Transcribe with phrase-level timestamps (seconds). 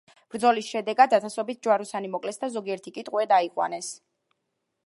[0.35, 3.93] ბრძოლის შედეგად ათასობით ჯვაროსანი მოკლეს და ზოგიერთი კი ტყვედ აიყვანეს.